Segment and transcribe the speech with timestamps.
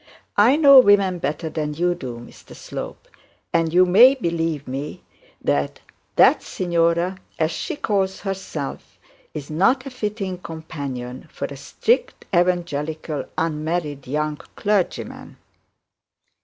[0.39, 3.07] I know women better than you do, Slope,
[3.53, 5.03] and you may believe me
[5.39, 5.79] that
[6.15, 8.97] that signora, as she calls herself,
[9.35, 15.37] is not a fitting companion for a strict evangelical, unmarried young clergyman.'